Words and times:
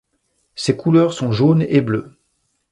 Ses 0.55 0.75
couleurs 0.75 1.13
sont 1.13 1.31
jaune 1.31 1.61
et 1.61 1.79
bleu. 1.79 2.17